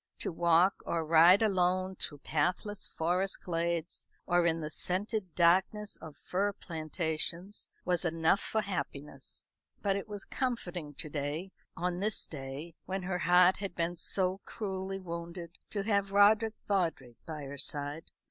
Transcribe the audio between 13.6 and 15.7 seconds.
been so cruelly wounded